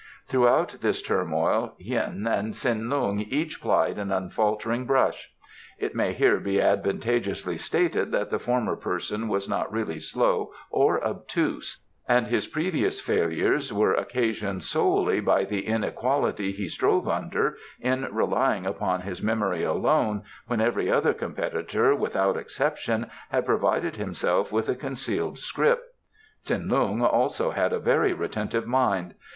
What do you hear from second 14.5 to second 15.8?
solely by the